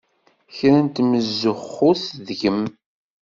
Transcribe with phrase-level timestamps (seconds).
[0.55, 2.61] Kra n temzuxxut deg-m!